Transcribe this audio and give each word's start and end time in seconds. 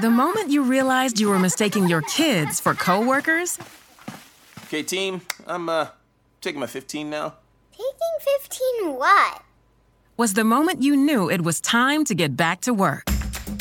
The 0.00 0.10
moment 0.10 0.50
you 0.50 0.62
realized 0.62 1.20
you 1.20 1.28
were 1.28 1.38
mistaking 1.38 1.88
your 1.88 2.02
kids 2.02 2.60
for 2.60 2.74
coworkers, 2.74 3.58
Okay, 4.66 4.82
team, 4.84 5.20
I'm 5.48 5.68
uh 5.68 5.88
taking 6.40 6.60
my 6.60 6.66
15 6.66 7.10
now. 7.10 7.34
Taking 7.72 8.16
15 8.40 8.94
what? 8.96 9.42
was 10.16 10.34
the 10.34 10.44
moment 10.44 10.82
you 10.82 10.96
knew 10.96 11.30
it 11.30 11.42
was 11.42 11.60
time 11.60 12.04
to 12.04 12.14
get 12.14 12.36
back 12.36 12.60
to 12.62 12.72
work. 12.74 13.04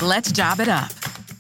Let's 0.02 0.32
job 0.32 0.60
it 0.60 0.68
up. 0.68 0.92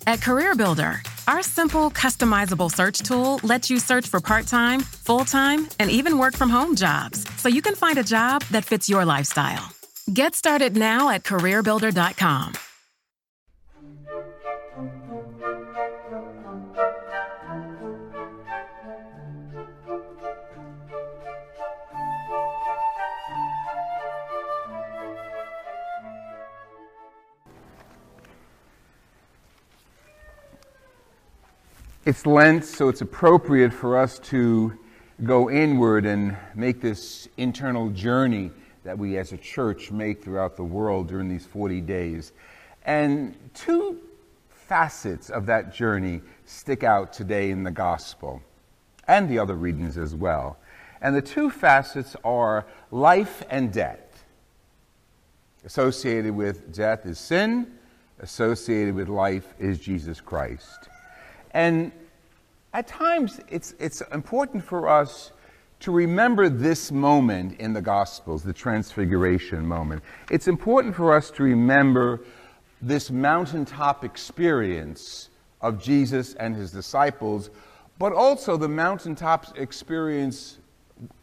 At 0.08 0.20
CareerBuilder, 0.22 0.94
our 1.28 1.44
simple, 1.44 1.92
customizable 1.92 2.72
search 2.72 3.00
tool 3.00 3.40
lets 3.44 3.70
you 3.70 3.80
search 3.80 4.08
for 4.08 4.20
part 4.22 4.48
time, 4.48 4.80
full 4.80 5.26
time, 5.26 5.68
and 5.80 5.92
even 5.92 6.18
work 6.18 6.36
from 6.38 6.50
home 6.50 6.74
jobs 6.76 7.26
so 7.38 7.50
you 7.50 7.62
can 7.62 7.76
find 7.76 7.98
a 8.00 8.04
job 8.04 8.44
that 8.52 8.64
fits 8.66 8.88
your 8.90 9.04
lifestyle. 9.06 9.70
Get 10.14 10.36
started 10.36 10.76
now 10.78 11.10
at 11.10 11.24
CareerBuilder.com. 11.24 12.54
It's 32.06 32.26
Lent, 32.26 32.64
so 32.64 32.88
it's 32.88 33.02
appropriate 33.02 33.74
for 33.74 33.98
us 33.98 34.20
to 34.20 34.74
go 35.26 35.50
inward 35.50 36.06
and 36.06 36.38
make 36.56 36.80
this 36.80 37.28
internal 37.36 37.90
journey 37.90 38.52
that 38.86 38.98
we 38.98 39.18
as 39.18 39.34
a 39.34 39.38
church 39.38 39.92
make 39.92 40.24
throughout 40.24 40.56
the 40.56 40.64
world 40.64 41.10
during 41.10 41.28
these 41.28 41.46
40 41.46 41.82
days. 41.82 42.32
And 42.86 43.36
two 43.54 44.00
facets 44.48 45.30
of 45.30 45.46
that 45.48 45.74
journey 45.74 46.22
stick 46.46 46.86
out 46.86 47.12
today 47.12 47.52
in 47.52 47.64
the 47.64 47.72
gospel 47.72 48.42
and 49.10 49.28
the 49.28 49.38
other 49.38 49.56
readings 49.56 49.98
as 49.98 50.16
well. 50.16 50.58
And 51.02 51.14
the 51.14 51.22
two 51.22 51.50
facets 51.50 52.16
are 52.24 52.66
life 52.92 53.44
and 53.50 53.74
death. 53.74 54.24
Associated 55.66 56.34
with 56.34 56.74
death 56.74 57.06
is 57.06 57.20
sin, 57.20 57.68
associated 58.20 58.96
with 58.96 59.10
life 59.10 59.54
is 59.60 59.80
Jesus 59.80 60.22
Christ. 60.22 60.88
And 61.52 61.92
at 62.74 62.88
times, 62.88 63.40
it's, 63.50 63.74
it's 63.80 64.02
important 64.12 64.64
for 64.64 64.88
us 64.88 65.32
to 65.82 65.92
remember 65.92 66.50
this 66.50 66.92
moment 66.92 67.60
in 67.60 67.74
the 67.74 67.82
Gospels, 67.82 68.44
the 68.44 68.54
Transfiguration 68.54 69.66
moment. 69.66 70.04
It's 70.30 70.48
important 70.48 70.96
for 70.96 71.16
us 71.16 71.32
to 71.32 71.44
remember 71.44 72.22
this 72.82 73.10
mountaintop 73.10 74.04
experience 74.04 75.30
of 75.62 75.82
Jesus 75.82 76.34
and 76.36 76.56
his 76.56 76.72
disciples, 76.72 77.50
but 77.98 78.14
also 78.14 78.58
the 78.58 78.68
mountaintop 78.68 79.58
experience 79.58 80.58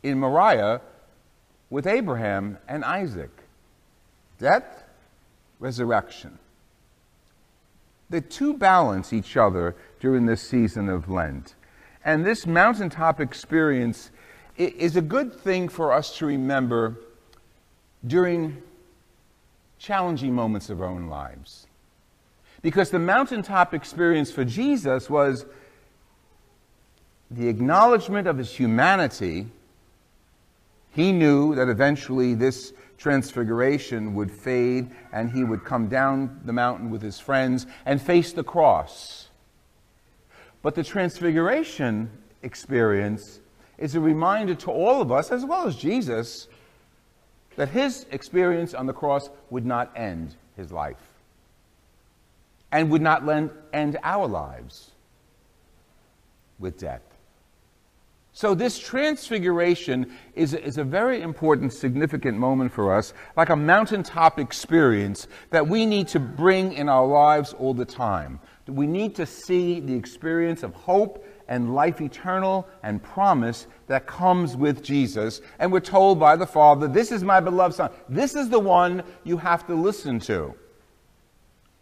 in 0.03 0.19
Moriah 0.19 0.81
with 1.71 1.87
Abraham 1.87 2.59
and 2.69 2.85
Isaac 2.85 3.31
death, 4.39 4.85
resurrection. 5.59 6.39
The 8.11 8.21
two 8.21 8.55
balance 8.55 9.13
each 9.13 9.37
other 9.37 9.75
during 10.01 10.27
this 10.27 10.43
season 10.43 10.89
of 10.89 11.09
Lent. 11.09 11.55
And 12.05 12.25
this 12.25 12.47
mountaintop 12.47 13.21
experience 13.21 14.11
is 14.57 14.97
a 14.97 15.03
good 15.03 15.35
thing 15.35 15.69
for 15.69 15.93
us 15.93 16.17
to 16.19 16.27
remember 16.27 16.97
during 18.07 18.63
challenging 19.79 20.35
moments 20.35 20.71
of 20.71 20.81
our 20.81 20.89
own 20.89 21.09
lives. 21.09 21.67
Because 22.63 22.91
the 22.91 22.99
mountaintop 22.99 23.75
experience 23.75 24.33
for 24.33 24.45
Jesus 24.45 25.11
was 25.11 25.47
the 27.31 27.49
acknowledgement 27.49 28.27
of 28.29 28.39
his 28.39 28.53
humanity. 28.53 29.49
He 30.93 31.13
knew 31.13 31.55
that 31.55 31.69
eventually 31.69 32.35
this 32.35 32.73
transfiguration 32.99 34.15
would 34.15 34.31
fade 34.31 34.91
and 35.13 35.31
he 35.31 35.45
would 35.45 35.65
come 35.65 35.89
down 35.89 36.41
the 36.45 36.53
mountain 36.53 36.91
with 36.91 37.03
his 37.03 37.21
friends 37.21 37.67
and 37.85 38.01
face 38.01 38.33
the 38.33 38.45
cross. 38.45 39.29
But 40.67 40.75
the 40.75 40.83
transfiguration 40.83 42.11
experience 42.43 43.39
is 43.79 43.95
a 43.95 44.01
reminder 44.01 44.57
to 44.57 44.73
all 44.73 45.01
of 45.01 45.13
us, 45.13 45.31
as 45.31 45.45
well 45.45 45.69
as 45.69 45.77
Jesus, 45.77 46.49
that 47.55 47.69
his 47.69 48.05
experience 48.11 48.75
on 48.75 48.87
the 48.87 48.93
cross 48.93 49.31
would 49.49 49.65
not 49.65 49.93
end 49.95 50.35
his 50.57 50.73
life 50.73 50.99
and 52.73 52.91
would 52.91 53.01
not 53.01 53.23
end 53.73 53.97
our 54.03 54.27
lives 54.27 54.91
with 56.59 56.77
death. 56.79 57.03
So, 58.33 58.53
this 58.53 58.77
transfiguration 58.77 60.13
is, 60.35 60.53
is 60.53 60.79
a 60.79 60.85
very 60.85 61.23
important, 61.23 61.75
significant 61.75 62.39
moment 62.39 62.73
for 62.73 62.93
us, 62.93 63.15
like 63.37 63.51
a 63.51 63.57
mountaintop 63.57 64.41
experience 64.41 65.29
that 65.51 65.69
we 65.69 65.87
need 65.87 66.09
to 66.09 66.19
bring 66.19 66.73
in 66.73 66.89
our 66.89 67.07
lives 67.07 67.53
all 67.53 67.73
the 67.73 67.85
time. 67.85 68.41
We 68.67 68.87
need 68.87 69.15
to 69.17 69.27
see 69.27 69.81
the 69.81 69.95
experience 69.95 70.63
of 70.63 70.75
hope 70.75 71.25
and 71.49 71.75
life 71.75 72.01
eternal 72.01 72.67
and 72.83 73.03
promise 73.03 73.67
that 73.87 74.07
comes 74.07 74.57
with 74.57 74.83
Jesus. 74.83 75.41
And 75.59 75.71
we're 75.71 75.81
told 75.81 76.19
by 76.19 76.37
the 76.37 76.47
Father, 76.47 76.89
This 76.89 77.13
is 77.13 77.23
my 77.23 77.41
beloved 77.41 77.77
Son. 77.77 77.91
This 78.09 78.35
is 78.35 78.49
the 78.49 78.59
one 78.59 79.05
you 79.23 79.37
have 79.37 79.67
to 79.69 79.75
listen 79.75 80.19
to. 80.21 80.55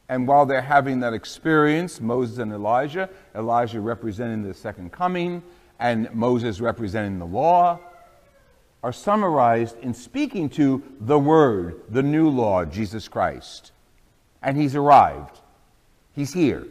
And 0.08 0.28
while 0.28 0.44
they're 0.44 0.60
having 0.60 1.00
that 1.00 1.14
experience, 1.14 2.00
Moses 2.00 2.38
and 2.38 2.52
Elijah, 2.52 3.08
Elijah 3.34 3.80
representing 3.80 4.42
the 4.42 4.52
second 4.52 4.92
coming, 4.92 5.42
and 5.78 6.12
Moses 6.14 6.60
representing 6.60 7.18
the 7.18 7.26
law, 7.26 7.80
are 8.82 8.92
summarized 8.92 9.78
in 9.78 9.94
speaking 9.94 10.50
to 10.50 10.82
the 11.00 11.18
Word, 11.18 11.80
the 11.88 12.02
new 12.02 12.28
law, 12.28 12.66
Jesus 12.66 13.08
Christ. 13.08 13.72
And 14.42 14.58
he's 14.58 14.76
arrived. 14.76 15.40
He's 16.14 16.32
here. 16.32 16.66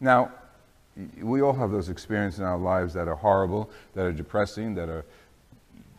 Now, 0.00 0.32
we 1.20 1.40
all 1.40 1.52
have 1.52 1.70
those 1.70 1.88
experiences 1.88 2.40
in 2.40 2.46
our 2.46 2.58
lives 2.58 2.94
that 2.94 3.08
are 3.08 3.14
horrible, 3.14 3.70
that 3.94 4.04
are 4.04 4.12
depressing, 4.12 4.74
that 4.74 4.88
are 4.88 5.04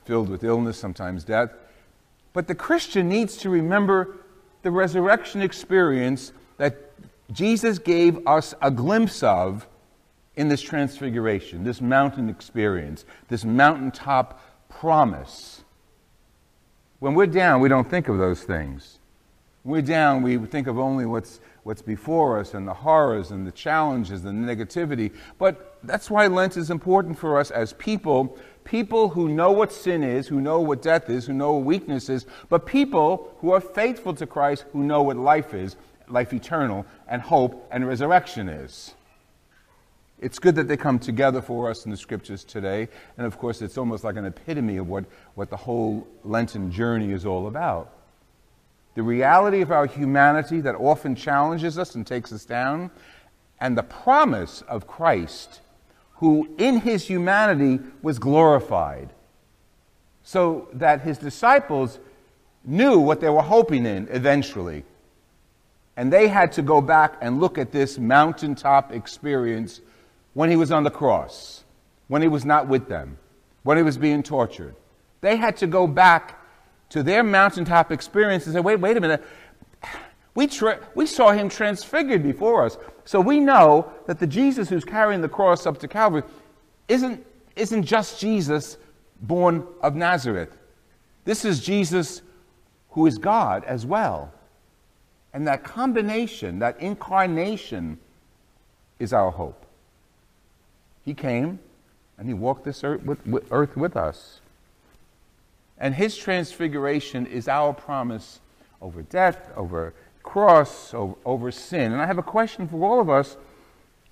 filled 0.05 0.29
with 0.29 0.43
illness, 0.43 0.77
sometimes 0.77 1.23
death. 1.23 1.51
But 2.33 2.47
the 2.47 2.55
Christian 2.55 3.07
needs 3.07 3.37
to 3.37 3.49
remember 3.49 4.17
the 4.61 4.71
resurrection 4.71 5.41
experience 5.41 6.33
that 6.57 6.91
Jesus 7.31 7.77
gave 7.77 8.25
us 8.27 8.53
a 8.61 8.71
glimpse 8.71 9.23
of 9.23 9.67
in 10.35 10.47
this 10.47 10.61
transfiguration, 10.61 11.63
this 11.63 11.81
mountain 11.81 12.29
experience, 12.29 13.05
this 13.27 13.45
mountaintop 13.45 14.41
promise. 14.69 15.63
When 16.99 17.13
we're 17.13 17.27
down, 17.27 17.61
we 17.61 17.69
don't 17.69 17.89
think 17.89 18.07
of 18.07 18.17
those 18.17 18.43
things. 18.43 18.99
When 19.63 19.73
we're 19.73 19.87
down, 19.87 20.21
we 20.21 20.37
think 20.37 20.67
of 20.67 20.79
only 20.79 21.05
what's, 21.05 21.39
what's 21.63 21.81
before 21.81 22.39
us 22.39 22.53
and 22.53 22.67
the 22.67 22.73
horrors 22.73 23.31
and 23.31 23.45
the 23.45 23.51
challenges 23.51 24.25
and 24.25 24.47
the 24.47 24.55
negativity. 24.55 25.13
But 25.37 25.77
that's 25.83 26.09
why 26.09 26.27
Lent 26.27 26.57
is 26.57 26.69
important 26.69 27.17
for 27.17 27.39
us 27.39 27.51
as 27.51 27.73
people 27.73 28.37
people 28.65 29.09
who 29.09 29.27
know 29.27 29.51
what 29.51 29.73
sin 29.73 30.03
is, 30.03 30.27
who 30.27 30.39
know 30.39 30.59
what 30.59 30.81
death 30.81 31.09
is, 31.09 31.25
who 31.25 31.33
know 31.33 31.53
what 31.53 31.65
weakness 31.65 32.07
is, 32.07 32.27
but 32.49 32.67
people 32.67 33.35
who 33.39 33.51
are 33.51 33.61
faithful 33.61 34.13
to 34.13 34.27
Christ, 34.27 34.63
who 34.73 34.83
know 34.83 35.01
what 35.01 35.17
life 35.17 35.55
is, 35.55 35.75
life 36.07 36.33
eternal, 36.33 36.85
and 37.07 37.19
hope 37.19 37.67
and 37.71 37.87
resurrection 37.87 38.47
is. 38.47 38.93
It's 40.21 40.37
good 40.37 40.55
that 40.55 40.67
they 40.67 40.77
come 40.77 40.99
together 40.99 41.41
for 41.41 41.69
us 41.69 41.85
in 41.85 41.91
the 41.91 41.97
scriptures 41.97 42.43
today. 42.43 42.89
And 43.17 43.25
of 43.25 43.37
course, 43.37 43.61
it's 43.61 43.77
almost 43.77 44.03
like 44.03 44.17
an 44.17 44.25
epitome 44.25 44.77
of 44.77 44.87
what, 44.87 45.05
what 45.35 45.49
the 45.49 45.57
whole 45.57 46.07
Lenten 46.23 46.71
journey 46.71 47.11
is 47.11 47.25
all 47.25 47.47
about. 47.47 47.93
The 48.99 49.03
reality 49.03 49.61
of 49.61 49.71
our 49.71 49.85
humanity 49.85 50.59
that 50.59 50.75
often 50.75 51.15
challenges 51.15 51.77
us 51.77 51.95
and 51.95 52.05
takes 52.05 52.33
us 52.33 52.43
down, 52.43 52.91
and 53.61 53.77
the 53.77 53.83
promise 53.83 54.61
of 54.63 54.87
Christ, 54.87 55.61
who 56.15 56.49
in 56.57 56.81
his 56.81 57.07
humanity 57.07 57.79
was 58.01 58.19
glorified, 58.19 59.13
so 60.21 60.67
that 60.73 60.99
his 60.99 61.17
disciples 61.17 61.97
knew 62.65 62.99
what 62.99 63.21
they 63.21 63.29
were 63.29 63.41
hoping 63.41 63.85
in 63.85 64.09
eventually. 64.11 64.83
And 65.95 66.11
they 66.11 66.27
had 66.27 66.51
to 66.51 66.61
go 66.61 66.81
back 66.81 67.15
and 67.21 67.39
look 67.39 67.57
at 67.57 67.71
this 67.71 67.97
mountaintop 67.97 68.91
experience 68.91 69.79
when 70.33 70.49
he 70.49 70.57
was 70.57 70.73
on 70.73 70.83
the 70.83 70.91
cross, 70.91 71.63
when 72.09 72.21
he 72.21 72.27
was 72.27 72.43
not 72.43 72.67
with 72.67 72.89
them, 72.89 73.17
when 73.63 73.77
he 73.77 73.83
was 73.83 73.97
being 73.97 74.23
tortured. 74.23 74.75
They 75.21 75.37
had 75.37 75.55
to 75.55 75.67
go 75.67 75.87
back 75.87 76.38
to 76.89 77.03
their 77.03 77.23
mountaintop 77.23 77.91
experience 77.91 78.45
and 78.45 78.53
say, 78.53 78.59
wait, 78.59 78.77
wait 78.77 78.97
a 78.97 79.01
minute. 79.01 79.23
We, 80.35 80.47
tra- 80.47 80.79
we 80.95 81.05
saw 81.05 81.31
him 81.31 81.49
transfigured 81.49 82.23
before 82.23 82.65
us. 82.65 82.77
So 83.05 83.19
we 83.19 83.39
know 83.39 83.91
that 84.07 84.19
the 84.19 84.27
Jesus 84.27 84.69
who's 84.69 84.85
carrying 84.85 85.21
the 85.21 85.29
cross 85.29 85.65
up 85.65 85.77
to 85.79 85.87
Calvary 85.87 86.23
isn't, 86.87 87.25
isn't 87.55 87.83
just 87.83 88.19
Jesus 88.19 88.77
born 89.21 89.65
of 89.81 89.95
Nazareth. 89.95 90.55
This 91.25 91.45
is 91.45 91.59
Jesus 91.59 92.21
who 92.91 93.05
is 93.05 93.17
God 93.17 93.63
as 93.65 93.85
well. 93.85 94.31
And 95.33 95.47
that 95.47 95.63
combination, 95.63 96.59
that 96.59 96.79
incarnation, 96.79 97.99
is 98.97 99.13
our 99.13 99.31
hope. 99.31 99.65
He 101.05 101.13
came 101.13 101.59
and 102.17 102.27
he 102.27 102.33
walked 102.33 102.65
this 102.65 102.83
earth 102.83 103.03
with, 103.03 103.25
with, 103.25 103.51
earth 103.51 103.77
with 103.77 103.95
us. 103.95 104.41
And 105.79 105.95
his 105.95 106.17
transfiguration 106.17 107.25
is 107.25 107.47
our 107.47 107.73
promise 107.73 108.41
over 108.81 109.01
death, 109.01 109.49
over 109.55 109.93
cross, 110.23 110.93
over, 110.93 111.15
over 111.25 111.51
sin. 111.51 111.91
And 111.91 112.01
I 112.01 112.05
have 112.05 112.17
a 112.17 112.23
question 112.23 112.67
for 112.67 112.83
all 112.83 112.99
of 112.99 113.09
us 113.09 113.37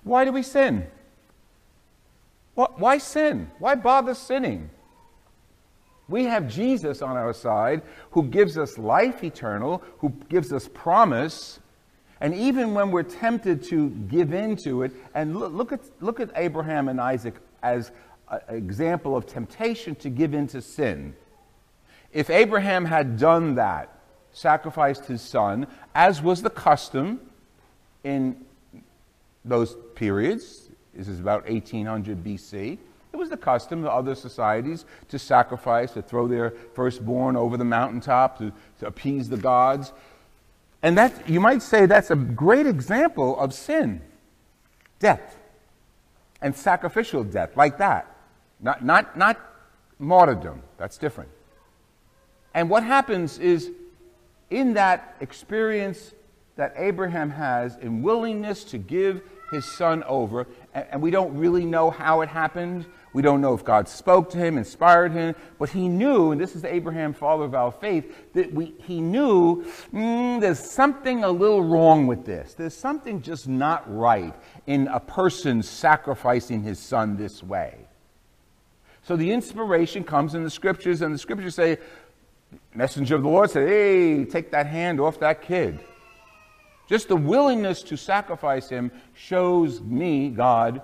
why 0.04 0.24
do 0.24 0.32
we 0.32 0.42
sin? 0.42 0.86
Why 2.54 2.98
sin? 2.98 3.50
Why 3.58 3.74
bother 3.74 4.14
sinning? 4.14 4.70
We 6.08 6.24
have 6.24 6.48
Jesus 6.48 7.02
on 7.02 7.16
our 7.16 7.34
side 7.34 7.82
who 8.12 8.22
gives 8.24 8.56
us 8.56 8.78
life 8.78 9.22
eternal, 9.22 9.82
who 9.98 10.10
gives 10.28 10.52
us 10.52 10.66
promise. 10.66 11.60
And 12.20 12.34
even 12.34 12.74
when 12.74 12.90
we're 12.90 13.02
tempted 13.02 13.62
to 13.64 13.90
give 13.90 14.32
in 14.32 14.56
to 14.56 14.82
it, 14.82 14.92
and 15.14 15.36
look, 15.36 15.52
look 15.52 15.72
at, 15.72 15.80
look 16.00 16.20
at 16.20 16.30
Abraham 16.34 16.88
and 16.88 17.00
Isaac 17.00 17.34
as 17.62 17.92
an 18.30 18.40
example 18.48 19.14
of 19.14 19.26
temptation 19.26 19.94
to 19.96 20.08
give 20.08 20.32
in 20.32 20.46
to 20.48 20.62
sin. 20.62 21.14
If 22.12 22.30
Abraham 22.30 22.84
had 22.84 23.18
done 23.18 23.56
that, 23.56 23.92
sacrificed 24.32 25.06
his 25.06 25.20
son, 25.20 25.66
as 25.94 26.22
was 26.22 26.42
the 26.42 26.50
custom 26.50 27.20
in 28.04 28.44
those 29.44 29.76
periods, 29.94 30.68
this 30.94 31.08
is 31.08 31.20
about 31.20 31.48
1800 31.48 32.24
BC, 32.24 32.78
it 33.12 33.16
was 33.16 33.30
the 33.30 33.36
custom 33.36 33.84
of 33.84 33.90
other 33.90 34.14
societies 34.14 34.84
to 35.08 35.18
sacrifice, 35.18 35.92
to 35.92 36.02
throw 36.02 36.28
their 36.28 36.50
firstborn 36.74 37.36
over 37.36 37.56
the 37.56 37.64
mountaintop, 37.64 38.38
to, 38.38 38.52
to 38.80 38.86
appease 38.86 39.28
the 39.28 39.36
gods. 39.36 39.92
And 40.82 40.96
that, 40.98 41.28
you 41.28 41.40
might 41.40 41.62
say 41.62 41.86
that's 41.86 42.10
a 42.10 42.16
great 42.16 42.66
example 42.66 43.38
of 43.38 43.54
sin 43.54 44.02
death 44.98 45.36
and 46.42 46.54
sacrificial 46.54 47.24
death, 47.24 47.56
like 47.56 47.78
that. 47.78 48.16
Not, 48.60 48.84
not, 48.84 49.16
not 49.16 49.38
martyrdom, 49.98 50.62
that's 50.76 50.98
different. 50.98 51.30
And 52.58 52.68
what 52.68 52.82
happens 52.82 53.38
is, 53.38 53.70
in 54.50 54.74
that 54.74 55.14
experience 55.20 56.12
that 56.56 56.74
Abraham 56.76 57.30
has 57.30 57.76
in 57.76 58.02
willingness 58.02 58.64
to 58.64 58.78
give 58.78 59.22
his 59.52 59.64
son 59.64 60.02
over, 60.02 60.44
and, 60.74 61.00
we 61.00 61.12
don't 61.12 61.38
really 61.38 61.64
know 61.64 61.88
how 61.88 62.20
it 62.22 62.28
happened, 62.28 62.84
we 63.12 63.22
don't 63.22 63.40
know 63.40 63.54
if 63.54 63.64
God 63.64 63.88
spoke 63.88 64.28
to 64.30 64.38
him, 64.38 64.58
inspired 64.58 65.12
him, 65.12 65.36
but 65.60 65.68
he 65.68 65.86
knew, 65.86 66.32
and 66.32 66.40
this 66.40 66.56
is 66.56 66.64
Abraham, 66.64 67.12
father 67.12 67.44
of 67.44 67.54
our 67.54 67.70
faith, 67.70 68.32
that 68.32 68.52
we, 68.52 68.74
he 68.82 69.00
knew 69.00 69.64
mm, 69.94 70.40
there's 70.40 70.58
something 70.58 71.22
a 71.22 71.30
little 71.30 71.62
wrong 71.62 72.08
with 72.08 72.24
this. 72.24 72.54
There's 72.54 72.74
something 72.74 73.22
just 73.22 73.46
not 73.46 73.84
right 73.86 74.34
in 74.66 74.88
a 74.88 74.98
person 74.98 75.62
sacrificing 75.62 76.64
his 76.64 76.80
son 76.80 77.16
this 77.16 77.40
way. 77.40 77.76
So 79.04 79.14
the 79.14 79.30
inspiration 79.30 80.02
comes 80.02 80.34
in 80.34 80.42
the 80.42 80.50
scriptures, 80.50 81.02
and 81.02 81.14
the 81.14 81.18
scriptures 81.18 81.54
say, 81.54 81.78
messenger 82.74 83.16
of 83.16 83.22
the 83.22 83.28
Lord 83.28 83.50
said, 83.50 83.68
Hey, 83.68 84.24
take 84.24 84.50
that 84.52 84.66
hand 84.66 85.00
off 85.00 85.20
that 85.20 85.42
kid. 85.42 85.80
Just 86.88 87.08
the 87.08 87.16
willingness 87.16 87.82
to 87.84 87.96
sacrifice 87.96 88.68
him 88.68 88.90
shows 89.14 89.80
me, 89.80 90.30
God, 90.30 90.80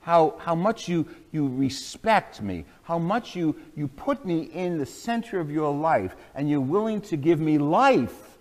how, 0.00 0.36
how 0.38 0.54
much 0.54 0.88
you, 0.88 1.06
you 1.30 1.48
respect 1.48 2.40
me, 2.40 2.64
how 2.82 2.98
much 2.98 3.36
you, 3.36 3.56
you 3.76 3.88
put 3.88 4.24
me 4.24 4.42
in 4.42 4.78
the 4.78 4.86
center 4.86 5.38
of 5.38 5.50
your 5.50 5.72
life, 5.72 6.16
and 6.34 6.48
you're 6.48 6.60
willing 6.60 7.00
to 7.02 7.16
give 7.16 7.38
me 7.38 7.58
life 7.58 8.38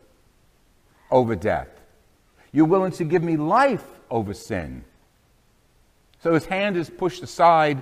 over 1.11 1.35
death. 1.35 1.67
You're 2.51 2.65
willing 2.65 2.91
to 2.93 3.03
give 3.03 3.21
me 3.21 3.37
life 3.37 3.85
over 4.09 4.33
sin. 4.33 4.83
So 6.23 6.33
his 6.33 6.45
hand 6.45 6.77
is 6.77 6.89
pushed 6.89 7.21
aside, 7.21 7.81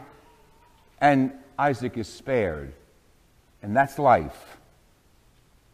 and 1.00 1.32
Isaac 1.58 1.98
is 1.98 2.08
spared. 2.08 2.74
And 3.62 3.76
that's 3.76 4.00
life. 4.00 4.58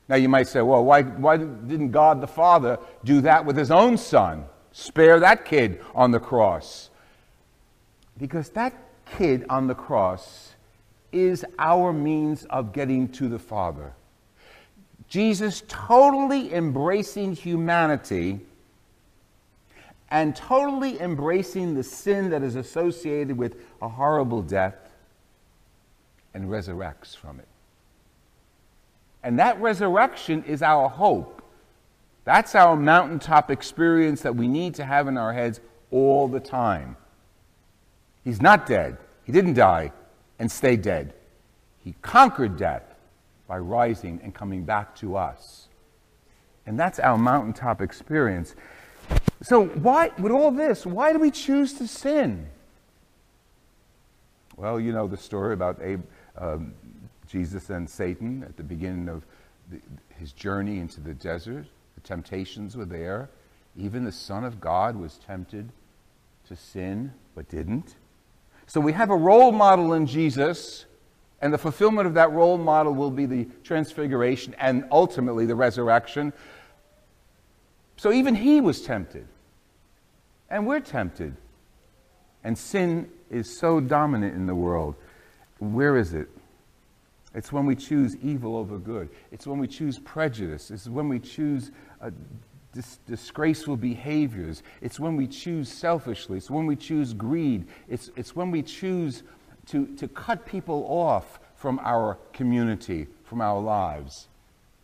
Now 0.08 0.16
you 0.16 0.30
might 0.30 0.48
say, 0.48 0.62
well, 0.62 0.84
why, 0.84 1.04
why 1.04 1.38
didn't 1.38 1.92
God 1.92 2.22
the 2.22 2.28
Father 2.28 2.80
do 3.04 3.22
that 3.22 3.46
with 3.46 3.58
his 3.58 3.72
own 3.72 3.98
son? 3.98 4.46
Spare 4.72 5.20
that 5.20 5.46
kid 5.46 5.82
on 5.94 6.12
the 6.12 6.20
cross. 6.20 6.90
Because 8.18 8.50
that 8.50 8.74
kid 9.18 9.46
on 9.50 9.68
the 9.68 9.76
cross 9.76 10.54
is 11.12 11.46
our 11.58 11.94
means 11.94 12.46
of 12.46 12.74
getting 12.74 13.08
to 13.10 13.28
the 13.28 13.40
Father. 13.40 13.94
Jesus 15.08 15.64
totally 15.68 16.54
embracing 16.54 17.34
humanity 17.34 18.42
and 20.10 20.36
totally 20.36 21.00
embracing 21.00 21.74
the 21.74 21.84
sin 21.84 22.30
that 22.30 22.44
is 22.44 22.56
associated 22.56 23.38
with 23.38 23.56
a 23.82 23.88
horrible 23.88 24.42
death 24.42 24.76
and 26.34 26.50
resurrects 26.50 27.16
from 27.16 27.40
it. 27.40 27.48
And 29.26 29.40
that 29.40 29.60
resurrection 29.60 30.44
is 30.44 30.62
our 30.62 30.88
hope. 30.88 31.42
That's 32.26 32.54
our 32.54 32.76
mountaintop 32.76 33.50
experience 33.50 34.22
that 34.22 34.36
we 34.36 34.48
need 34.48 34.76
to 34.76 34.86
have 34.86 35.08
in 35.08 35.18
our 35.18 35.34
heads 35.34 35.60
all 35.90 36.28
the 36.28 36.40
time. 36.40 36.96
He's 38.24 38.40
not 38.40 38.68
dead. 38.68 38.98
He 39.24 39.32
didn't 39.32 39.56
die 39.56 39.92
and 40.38 40.52
stay 40.52 40.76
dead. 40.78 41.16
He 41.84 41.96
conquered 42.04 42.56
death 42.56 42.84
by 43.48 43.58
rising 43.58 44.20
and 44.24 44.34
coming 44.34 44.64
back 44.64 44.96
to 44.98 45.18
us. 45.18 45.70
And 46.68 46.80
that's 46.80 47.00
our 47.00 47.18
mountaintop 47.18 47.82
experience. 47.82 48.54
So, 49.42 49.66
why, 49.66 50.12
with 50.20 50.32
all 50.32 50.52
this, 50.52 50.86
why 50.86 51.14
do 51.14 51.20
we 51.20 51.32
choose 51.32 51.74
to 51.74 51.88
sin? 51.88 52.48
Well, 54.56 54.80
you 54.80 54.92
know 54.92 55.08
the 55.08 55.18
story 55.18 55.54
about 55.54 55.82
Abe, 55.82 56.04
um, 56.38 56.76
Jesus 57.36 57.70
and 57.70 57.90
Satan 57.90 58.44
at 58.44 58.56
the 58.56 58.64
beginning 58.64 59.10
of 59.10 59.26
the, 59.70 59.82
his 60.18 60.32
journey 60.32 60.80
into 60.80 61.02
the 61.02 61.14
desert. 61.14 61.66
The 61.96 62.02
temptations 62.02 62.78
were 62.78 62.86
there. 62.86 63.30
Even 63.78 64.06
the 64.06 64.12
Son 64.14 64.46
of 64.46 64.62
God 64.62 64.96
was 64.96 65.18
tempted 65.18 65.70
to 66.48 66.56
sin, 66.56 67.12
but 67.36 67.50
didn't. 67.50 67.98
So 68.68 68.80
we 68.80 68.94
have 68.94 69.10
a 69.10 69.18
role 69.18 69.52
model 69.52 69.92
in 69.92 70.08
Jesus, 70.08 70.86
and 71.42 71.54
the 71.54 71.58
fulfillment 71.58 72.08
of 72.08 72.14
that 72.14 72.32
role 72.32 72.58
model 72.58 72.94
will 72.94 73.12
be 73.12 73.26
the 73.26 73.50
transfiguration 73.66 74.56
and 74.58 74.86
ultimately 74.90 75.46
the 75.46 75.56
resurrection. 75.56 76.32
So 77.98 78.14
even 78.14 78.36
he 78.36 78.62
was 78.62 78.82
tempted. 78.82 79.28
And 80.50 80.66
we're 80.66 80.80
tempted. 80.80 81.36
And 82.46 82.58
sin 82.58 83.10
is 83.30 83.60
so 83.60 83.82
dominant 83.82 84.36
in 84.36 84.46
the 84.46 84.56
world. 84.56 84.96
Where 85.60 85.98
is 85.98 86.14
it? 86.14 86.30
It's 87.36 87.52
when 87.52 87.66
we 87.66 87.76
choose 87.76 88.16
evil 88.24 88.56
over 88.56 88.78
good. 88.78 89.10
It's 89.32 89.46
when 89.46 89.60
we 89.60 89.68
choose 89.68 90.00
prejudice. 90.00 90.72
It's 90.72 90.88
when 90.88 91.10
we 91.10 91.20
choose 91.20 91.72
uh, 92.02 92.10
dis- 92.74 93.00
disgraceful 93.08 93.76
behaviors. 93.76 94.64
It's 94.82 95.00
when 95.00 95.18
we 95.18 95.28
choose 95.28 95.70
selfishly. 95.70 96.38
It's 96.38 96.50
when 96.50 96.66
we 96.66 96.78
choose 96.78 97.14
greed. 97.14 97.68
It's, 97.90 98.10
it's 98.16 98.36
when 98.36 98.52
we 98.52 98.62
choose 98.62 99.24
to, 99.68 99.86
to 99.98 100.08
cut 100.08 100.46
people 100.46 100.86
off 100.88 101.40
from 101.56 101.80
our 101.84 102.18
community, 102.32 103.08
from 103.26 103.42
our 103.42 103.60
lives, 103.60 104.28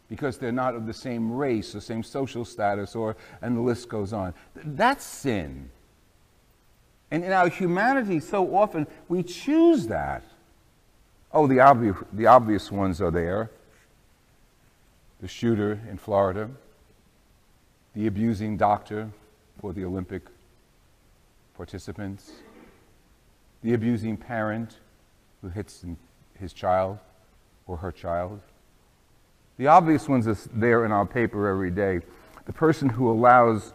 because 0.10 0.38
they're 0.38 0.52
not 0.52 0.76
of 0.76 0.86
the 0.86 0.94
same 0.94 1.32
race 1.32 1.74
or 1.74 1.80
same 1.80 2.04
social 2.04 2.44
status, 2.44 2.96
or, 2.96 3.16
and 3.42 3.56
the 3.56 3.62
list 3.62 3.88
goes 3.88 4.12
on. 4.12 4.34
That's 4.56 5.06
sin. 5.06 5.70
And 7.12 7.24
in 7.24 7.32
our 7.32 7.48
humanity, 7.48 8.20
so 8.20 8.56
often 8.56 8.88
we 9.08 9.24
choose 9.24 9.88
that. 9.88 10.24
Oh, 11.34 11.48
the 11.48 11.62
obvious, 11.62 11.96
the 12.12 12.28
obvious 12.28 12.72
ones 12.72 13.00
are 13.02 13.12
there. 13.12 13.50
The 15.22 15.28
shooter 15.28 15.80
in 15.90 15.98
Florida, 15.98 16.50
the 17.96 18.08
abusing 18.08 18.58
doctor 18.58 19.10
for 19.60 19.72
the 19.72 19.86
Olympic 19.86 20.24
participants, 21.56 22.32
the 23.62 23.74
abusing 23.74 24.18
parent 24.18 24.78
who 25.42 25.50
hits 25.50 25.86
his 26.40 26.52
child 26.54 26.98
or 27.68 27.78
her 27.78 27.92
child. 27.92 28.42
The 29.58 29.68
obvious 29.68 30.10
ones 30.10 30.28
are 30.28 30.38
there 30.54 30.86
in 30.86 30.92
our 30.92 31.06
paper 31.06 31.48
every 31.48 31.72
day. 31.72 32.02
The 32.46 32.54
person 32.54 32.90
who 32.90 33.10
allows 33.10 33.74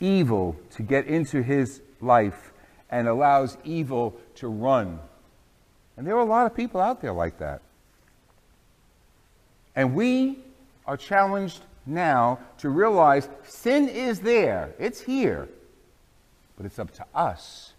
evil 0.00 0.56
to 0.72 0.82
get 0.82 1.06
into 1.06 1.42
his 1.42 1.80
life 2.00 2.52
and 2.90 3.06
allows 3.06 3.56
evil 3.64 4.16
to 4.34 4.48
run. 4.48 4.98
And 6.00 6.06
there 6.06 6.16
are 6.16 6.20
a 6.20 6.24
lot 6.24 6.46
of 6.46 6.56
people 6.56 6.80
out 6.80 7.02
there 7.02 7.12
like 7.12 7.40
that. 7.40 7.60
And 9.76 9.94
we 9.94 10.38
are 10.86 10.96
challenged 10.96 11.60
now 11.84 12.38
to 12.56 12.70
realize 12.70 13.28
sin 13.44 13.86
is 13.86 14.20
there, 14.20 14.72
it's 14.78 15.02
here, 15.02 15.46
but 16.56 16.64
it's 16.64 16.78
up 16.78 16.90
to 16.92 17.04
us 17.14 17.74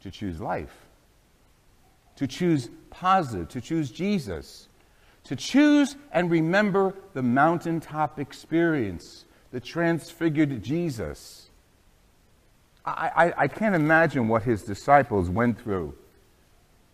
to 0.00 0.10
choose 0.10 0.40
life, 0.40 0.74
to 2.16 2.26
choose 2.26 2.70
positive, 2.88 3.50
to 3.50 3.60
choose 3.60 3.90
Jesus, 3.90 4.68
to 5.24 5.36
choose 5.36 5.96
and 6.12 6.30
remember 6.30 6.94
the 7.12 7.22
mountaintop 7.22 8.18
experience, 8.18 9.26
the 9.52 9.60
transfigured 9.60 10.62
Jesus. 10.62 11.50
I, 12.86 13.10
I, 13.14 13.42
I, 13.42 13.48
can't 13.48 13.74
imagine 13.74 14.26
what 14.26 14.44
his 14.44 14.62
disciples 14.62 15.28
went 15.28 15.60
through 15.60 15.94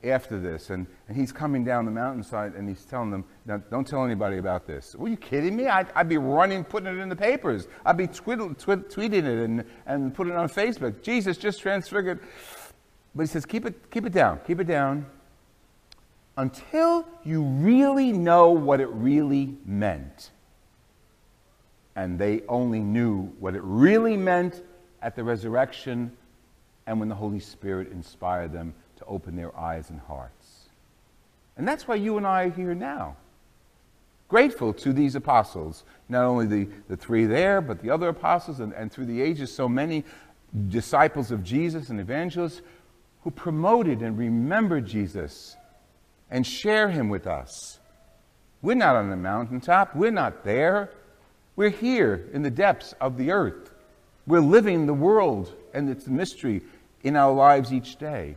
after 0.06 0.38
this. 0.38 0.70
And, 0.70 0.86
and 1.08 1.16
he's 1.16 1.32
coming 1.32 1.64
down 1.64 1.84
the 1.84 1.90
mountainside 1.90 2.54
and 2.54 2.68
he's 2.68 2.84
telling 2.84 3.10
them, 3.10 3.24
don't 3.70 3.86
tell 3.86 4.04
anybody 4.04 4.38
about 4.38 4.66
this. 4.66 4.94
Were 4.94 5.08
you 5.08 5.16
kidding 5.16 5.56
me? 5.56 5.66
I'd, 5.66 5.88
I'd 5.94 6.08
be 6.08 6.18
running, 6.18 6.64
putting 6.64 6.88
it 6.88 7.00
in 7.00 7.08
the 7.08 7.16
papers. 7.16 7.68
I'd 7.84 7.96
be 7.96 8.06
twiddle, 8.06 8.50
twid, 8.50 8.92
tweeting 8.92 9.24
it 9.24 9.44
and, 9.44 9.64
and 9.86 10.14
putting 10.14 10.32
it 10.32 10.36
on 10.36 10.48
Facebook. 10.48 11.02
Jesus 11.02 11.36
just 11.36 11.60
transfigured. 11.60 12.20
But 13.14 13.22
he 13.22 13.26
says, 13.26 13.46
keep 13.46 13.64
it, 13.66 13.90
keep 13.90 14.06
it 14.06 14.12
down, 14.12 14.40
keep 14.46 14.60
it 14.60 14.66
down 14.66 15.06
until 16.36 17.06
you 17.24 17.42
really 17.42 18.12
know 18.12 18.50
what 18.50 18.80
it 18.80 18.88
really 18.88 19.56
meant. 19.64 20.30
And 21.94 22.18
they 22.18 22.42
only 22.48 22.80
knew 22.80 23.32
what 23.38 23.54
it 23.54 23.62
really 23.62 24.16
meant 24.16 24.62
at 25.00 25.16
the 25.16 25.24
resurrection 25.24 26.12
and 26.86 27.00
when 27.00 27.08
the 27.08 27.14
Holy 27.14 27.40
Spirit 27.40 27.90
inspired 27.90 28.52
them 28.52 28.74
to 28.96 29.04
open 29.06 29.36
their 29.36 29.56
eyes 29.56 29.90
and 29.90 30.00
hearts. 30.00 30.68
And 31.56 31.66
that's 31.66 31.88
why 31.88 31.94
you 31.94 32.16
and 32.16 32.26
I 32.26 32.44
are 32.44 32.50
here 32.50 32.74
now. 32.74 33.16
Grateful 34.28 34.72
to 34.74 34.92
these 34.92 35.14
apostles, 35.14 35.84
not 36.08 36.24
only 36.24 36.46
the, 36.46 36.68
the 36.88 36.96
three 36.96 37.26
there, 37.26 37.60
but 37.60 37.80
the 37.80 37.90
other 37.90 38.08
apostles, 38.08 38.60
and, 38.60 38.72
and 38.72 38.90
through 38.90 39.06
the 39.06 39.22
ages, 39.22 39.54
so 39.54 39.68
many 39.68 40.04
disciples 40.68 41.30
of 41.30 41.44
Jesus 41.44 41.90
and 41.90 42.00
evangelists 42.00 42.62
who 43.22 43.30
promoted 43.30 44.02
and 44.02 44.18
remembered 44.18 44.86
Jesus 44.86 45.56
and 46.30 46.46
share 46.46 46.88
him 46.88 47.08
with 47.08 47.26
us. 47.26 47.78
We're 48.62 48.74
not 48.74 48.96
on 48.96 49.10
the 49.10 49.16
mountaintop, 49.16 49.94
we're 49.94 50.10
not 50.10 50.44
there. 50.44 50.90
We're 51.54 51.70
here 51.70 52.28
in 52.32 52.42
the 52.42 52.50
depths 52.50 52.94
of 53.00 53.16
the 53.16 53.30
earth. 53.30 53.70
We're 54.26 54.40
living 54.40 54.86
the 54.86 54.94
world 54.94 55.54
and 55.72 55.88
its 55.88 56.06
mystery 56.06 56.62
in 57.02 57.16
our 57.16 57.32
lives 57.32 57.72
each 57.72 57.96
day. 57.96 58.36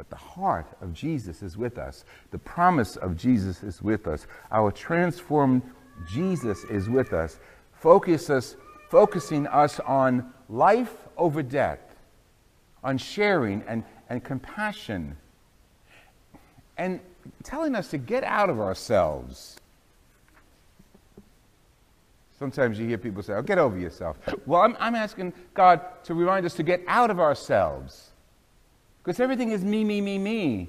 But 0.00 0.08
the 0.08 0.16
heart 0.16 0.66
of 0.80 0.94
Jesus 0.94 1.42
is 1.42 1.58
with 1.58 1.76
us. 1.76 2.06
The 2.30 2.38
promise 2.38 2.96
of 2.96 3.18
Jesus 3.18 3.62
is 3.62 3.82
with 3.82 4.06
us. 4.06 4.26
Our 4.50 4.72
transformed 4.72 5.60
Jesus 6.10 6.64
is 6.64 6.88
with 6.88 7.12
us. 7.12 7.38
Focus 7.74 8.30
us 8.30 8.56
focusing 8.88 9.46
us 9.46 9.78
on 9.80 10.32
life 10.48 11.06
over 11.18 11.42
death, 11.42 11.80
on 12.82 12.96
sharing 12.96 13.62
and, 13.68 13.84
and 14.08 14.24
compassion 14.24 15.18
and 16.78 16.98
telling 17.42 17.74
us 17.74 17.88
to 17.88 17.98
get 17.98 18.24
out 18.24 18.48
of 18.48 18.58
ourselves. 18.58 19.58
Sometimes 22.38 22.78
you 22.78 22.86
hear 22.86 22.96
people 22.96 23.22
say, 23.22 23.34
oh, 23.34 23.42
get 23.42 23.58
over 23.58 23.78
yourself. 23.78 24.16
Well, 24.46 24.62
I'm, 24.62 24.74
I'm 24.80 24.94
asking 24.94 25.34
God 25.52 25.82
to 26.04 26.14
remind 26.14 26.46
us 26.46 26.54
to 26.54 26.62
get 26.62 26.82
out 26.88 27.10
of 27.10 27.20
ourselves. 27.20 28.09
Because 29.10 29.18
everything 29.18 29.50
is 29.50 29.64
me, 29.64 29.82
me, 29.82 30.00
me, 30.00 30.18
me. 30.18 30.68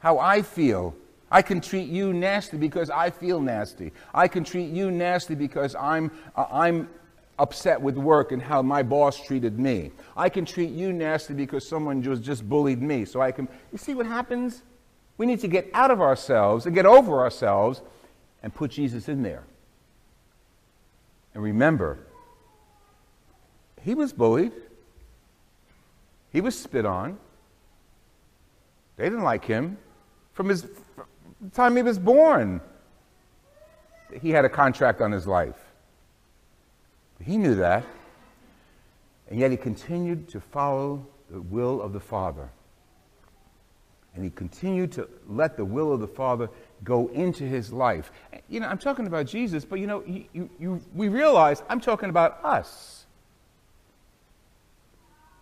How 0.00 0.18
I 0.18 0.42
feel. 0.42 0.96
I 1.30 1.42
can 1.42 1.60
treat 1.60 1.88
you 1.88 2.12
nasty 2.12 2.56
because 2.56 2.90
I 2.90 3.08
feel 3.08 3.40
nasty. 3.40 3.92
I 4.12 4.26
can 4.26 4.42
treat 4.42 4.70
you 4.70 4.90
nasty 4.90 5.36
because 5.36 5.76
I'm, 5.76 6.10
uh, 6.34 6.46
I'm 6.50 6.88
upset 7.38 7.80
with 7.80 7.96
work 7.96 8.32
and 8.32 8.42
how 8.42 8.62
my 8.62 8.82
boss 8.82 9.24
treated 9.24 9.60
me. 9.60 9.92
I 10.16 10.28
can 10.28 10.44
treat 10.44 10.70
you 10.70 10.92
nasty 10.92 11.34
because 11.34 11.68
someone 11.68 12.02
just, 12.02 12.24
just 12.24 12.48
bullied 12.48 12.82
me. 12.82 13.04
So 13.04 13.20
I 13.20 13.30
can. 13.30 13.46
You 13.70 13.78
see 13.78 13.94
what 13.94 14.06
happens? 14.06 14.62
We 15.16 15.26
need 15.26 15.38
to 15.38 15.48
get 15.48 15.70
out 15.72 15.92
of 15.92 16.00
ourselves 16.00 16.66
and 16.66 16.74
get 16.74 16.84
over 16.84 17.20
ourselves 17.20 17.80
and 18.42 18.52
put 18.52 18.72
Jesus 18.72 19.08
in 19.08 19.22
there. 19.22 19.44
And 21.32 21.44
remember, 21.44 22.00
he 23.80 23.94
was 23.94 24.12
bullied, 24.12 24.50
he 26.32 26.40
was 26.40 26.58
spit 26.58 26.84
on. 26.84 27.18
They 28.98 29.04
didn't 29.04 29.22
like 29.22 29.44
him 29.46 29.78
from 30.34 30.50
his 30.50 30.66
from 30.94 31.06
the 31.40 31.50
time 31.50 31.76
he 31.76 31.82
was 31.82 31.98
born. 31.98 32.60
He 34.20 34.30
had 34.30 34.44
a 34.44 34.48
contract 34.50 35.00
on 35.00 35.10
his 35.10 35.26
life. 35.26 35.56
He 37.24 37.38
knew 37.38 37.54
that. 37.54 37.84
And 39.30 39.40
yet 39.40 39.50
he 39.50 39.56
continued 39.56 40.28
to 40.28 40.40
follow 40.40 41.06
the 41.30 41.40
will 41.40 41.80
of 41.80 41.94
the 41.94 42.00
Father 42.00 42.50
and 44.18 44.24
he 44.24 44.32
continued 44.32 44.90
to 44.90 45.08
let 45.28 45.56
the 45.56 45.64
will 45.64 45.92
of 45.92 46.00
the 46.00 46.08
Father 46.08 46.50
go 46.82 47.06
into 47.08 47.44
his 47.44 47.72
life. 47.72 48.10
You 48.48 48.58
know, 48.58 48.66
I'm 48.66 48.76
talking 48.76 49.06
about 49.06 49.26
Jesus, 49.26 49.64
but 49.64 49.78
you 49.78 49.86
know, 49.86 50.02
you, 50.04 50.24
you, 50.32 50.50
you, 50.58 50.80
we 50.92 51.06
realize 51.06 51.62
I'm 51.68 51.80
talking 51.80 52.08
about 52.10 52.44
us. 52.44 53.06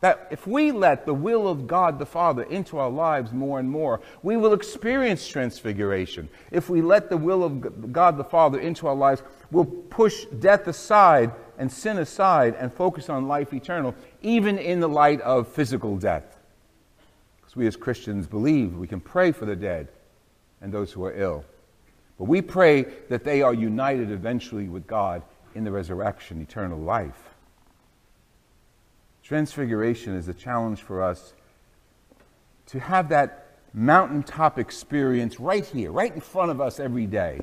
That 0.01 0.29
if 0.31 0.47
we 0.47 0.73
let 0.73 1.07
the 1.07 1.15
will 1.15 1.49
of 1.49 1.67
God 1.67 1.99
the 1.99 2.07
Father 2.07 2.43
into 2.45 2.79
our 2.79 2.91
lives 2.91 3.33
more 3.33 3.59
and 3.59 3.69
more, 3.69 4.01
we 4.23 4.37
will 4.37 4.53
experience 4.53 5.27
transfiguration. 5.27 6.29
If 6.51 6.69
we 6.69 6.83
let 6.83 7.09
the 7.09 7.17
will 7.17 7.43
of 7.43 7.93
God 7.93 8.19
the 8.19 8.25
Father 8.25 8.61
into 8.61 8.87
our 8.87 8.95
lives, 8.95 9.23
we'll 9.51 9.65
push 9.65 10.27
death 10.39 10.67
aside 10.67 11.33
and 11.59 11.73
sin 11.73 11.99
aside 11.99 12.55
and 12.59 12.73
focus 12.73 13.09
on 13.09 13.27
life 13.27 13.55
eternal, 13.55 13.95
even 14.21 14.59
in 14.59 14.81
the 14.81 14.89
light 14.89 15.21
of 15.23 15.49
physical 15.49 15.97
death 15.97 16.37
Because 17.41 17.57
we 17.57 17.67
as 17.67 17.77
Christians 17.77 18.27
believe 18.27 18.77
we 18.77 18.87
can 18.87 19.01
pray 19.01 19.33
for 19.33 19.47
the 19.47 19.57
dead 19.57 19.89
and 20.61 20.71
those 20.71 20.93
who 20.93 21.05
are 21.05 21.15
ill. 21.15 21.45
But 22.19 22.25
we 22.25 22.43
pray 22.43 22.83
that 23.09 23.25
they 23.25 23.41
are 23.43 23.55
united 23.55 24.11
eventually 24.11 24.69
with 24.69 24.87
God 24.87 25.23
in 25.55 25.65
the 25.65 25.71
resurrection, 25.71 26.43
eternal 26.43 26.79
life. 26.79 27.36
Transfiguration 29.27 30.15
is 30.15 30.29
a 30.29 30.35
challenge 30.35 30.83
for 30.83 31.03
us 31.03 31.35
to 32.67 32.79
have 32.79 33.09
that 33.09 33.59
mountaintop 33.75 34.57
experience 34.57 35.41
right 35.41 35.67
here, 35.67 35.91
right 35.91 36.15
in 36.15 36.21
front 36.21 36.53
of 36.53 36.61
us 36.61 36.79
every 36.79 37.07
day. 37.07 37.41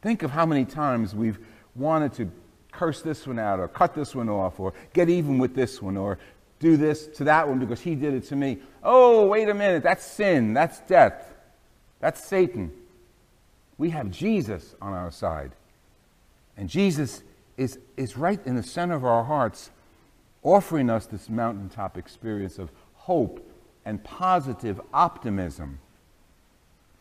Think 0.00 0.22
of 0.22 0.30
how 0.30 0.46
many 0.46 0.64
times 0.64 1.12
we've 1.12 1.40
wanted 1.74 2.12
to 2.14 2.30
curse 2.70 3.02
this 3.02 3.26
one 3.26 3.40
out 3.40 3.58
or 3.58 3.66
cut 3.66 3.96
this 3.96 4.14
one 4.14 4.28
off 4.28 4.60
or 4.60 4.74
get 4.92 5.08
even 5.08 5.38
with 5.38 5.56
this 5.56 5.82
one 5.82 5.96
or 5.96 6.20
do 6.60 6.76
this 6.76 7.08
to 7.08 7.24
that 7.24 7.48
one 7.48 7.58
because 7.58 7.80
he 7.80 7.96
did 7.96 8.14
it 8.14 8.24
to 8.26 8.36
me. 8.36 8.58
Oh, 8.84 9.26
wait 9.26 9.48
a 9.48 9.54
minute. 9.54 9.82
That's 9.82 10.06
sin. 10.06 10.54
That's 10.54 10.78
death. 10.82 11.34
That's 11.98 12.24
Satan. 12.24 12.70
We 13.76 13.90
have 13.90 14.12
Jesus 14.12 14.76
on 14.80 14.92
our 14.92 15.10
side. 15.10 15.50
And 16.56 16.68
Jesus 16.68 17.24
is, 17.56 17.80
is 17.96 18.16
right 18.16 18.38
in 18.46 18.54
the 18.54 18.62
center 18.62 18.94
of 18.94 19.04
our 19.04 19.24
hearts, 19.24 19.70
offering 20.42 20.90
us 20.90 21.06
this 21.06 21.28
mountaintop 21.28 21.98
experience 21.98 22.58
of 22.58 22.70
hope 22.94 23.46
and 23.84 24.02
positive 24.02 24.80
optimism. 24.92 25.78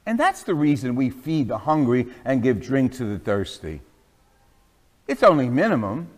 And 0.05 0.19
that's 0.19 0.43
the 0.43 0.55
reason 0.55 0.95
we 0.95 1.09
feed 1.09 1.47
the 1.47 1.59
hungry 1.59 2.07
and 2.25 2.41
give 2.41 2.61
drink 2.61 2.93
to 2.93 3.05
the 3.05 3.19
thirsty. 3.19 3.81
It's 5.07 5.23
only 5.23 5.49
minimum. 5.49 6.09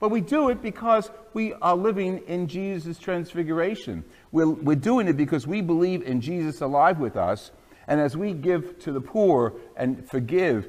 But 0.00 0.10
we 0.10 0.20
do 0.20 0.48
it 0.48 0.62
because 0.62 1.10
we 1.34 1.54
are 1.54 1.76
living 1.76 2.18
in 2.28 2.46
Jesus' 2.46 2.98
transfiguration. 2.98 4.04
We're, 4.30 4.48
we're 4.48 4.76
doing 4.76 5.08
it 5.08 5.16
because 5.16 5.46
we 5.46 5.60
believe 5.60 6.02
in 6.02 6.20
Jesus 6.20 6.60
alive 6.60 7.00
with 7.00 7.16
us. 7.16 7.50
And 7.88 8.00
as 8.00 8.16
we 8.16 8.32
give 8.32 8.78
to 8.80 8.92
the 8.92 9.00
poor 9.00 9.54
and 9.76 10.08
forgive 10.08 10.68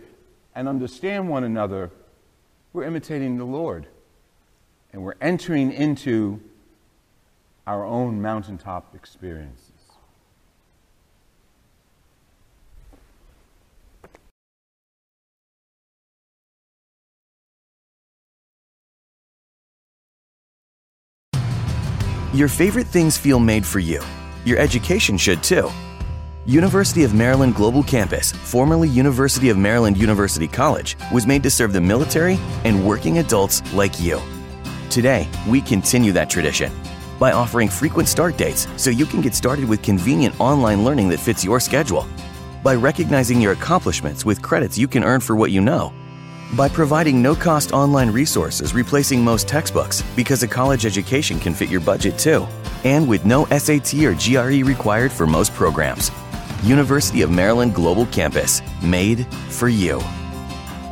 and 0.56 0.68
understand 0.68 1.30
one 1.30 1.44
another, 1.44 1.92
we're 2.74 2.86
imitating 2.86 3.38
the 3.38 3.46
Lord. 3.46 3.88
And 4.92 5.04
we're 5.04 5.16
entering 5.22 5.72
into 5.72 6.42
our 7.68 7.86
own 7.86 8.22
mountaintop 8.22 8.96
experiences. 8.96 9.70
Your 22.34 22.48
favorite 22.48 22.86
things 22.86 23.18
feel 23.18 23.40
made 23.40 23.66
for 23.66 23.80
you. 23.80 24.02
Your 24.46 24.60
education 24.60 25.18
should 25.18 25.42
too. 25.42 25.70
University 26.46 27.04
of 27.04 27.14
Maryland 27.14 27.56
Global 27.56 27.84
Campus, 27.84 28.32
formerly 28.32 28.88
University 28.88 29.50
of 29.50 29.58
Maryland 29.58 29.98
University 29.98 30.48
College, 30.48 30.96
was 31.12 31.28
made 31.28 31.44
to 31.44 31.50
serve 31.50 31.74
the 31.74 31.82
military 31.82 32.40
and 32.66 32.86
working 32.86 33.18
adults 33.18 33.62
like 33.74 34.00
you. 34.00 34.22
Today, 34.90 35.28
we 35.48 35.62
continue 35.62 36.12
that 36.14 36.30
tradition 36.30 36.72
by 37.20 37.32
offering 37.32 37.70
frequent 37.70 38.08
start 38.08 38.38
dates 38.38 38.68
so 38.78 38.90
you 38.90 39.06
can 39.06 39.22
get 39.22 39.36
started 39.36 39.66
with 39.66 39.82
convenient 39.82 40.40
online 40.40 40.84
learning 40.84 41.10
that 41.10 41.20
fits 41.20 41.44
your 41.44 41.60
schedule. 41.60 42.08
By 42.64 42.76
recognizing 42.76 43.40
your 43.42 43.54
accomplishments 43.54 44.26
with 44.26 44.42
credits 44.42 44.78
you 44.78 44.88
can 44.88 45.04
earn 45.04 45.22
for 45.22 45.36
what 45.36 45.52
you 45.52 45.62
know 45.62 45.94
by 46.56 46.68
providing 46.68 47.22
no 47.22 47.36
cost 47.36 47.72
online 47.72 48.10
resources 48.10 48.74
replacing 48.74 49.24
most 49.24 49.48
textbooks 49.48 50.02
because 50.16 50.44
a 50.44 50.48
college 50.48 50.86
education 50.86 51.40
can 51.40 51.54
fit 51.54 51.70
your 51.70 51.82
budget 51.82 52.18
too, 52.18 52.48
and 52.84 53.08
with 53.08 53.26
no 53.26 53.46
SAT 53.46 53.94
or 54.04 54.16
GRE 54.16 54.66
required 54.66 55.12
for 55.12 55.28
most 55.28 55.54
programs. 55.54 56.12
University 56.64 57.22
of 57.22 57.32
Maryland 57.32 57.74
Global 57.74 58.06
Campus, 58.08 58.62
made 58.82 59.32
for 59.50 59.70
you. 59.70 60.02